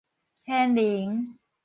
[0.47, 1.37] 天能